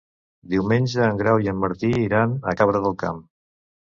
[0.53, 3.25] Diumenge en Grau i en Martí iran a Cabra del Camp.